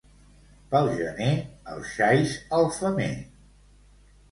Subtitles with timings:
[0.71, 1.27] Pel gener,
[1.75, 3.13] els xais al femer.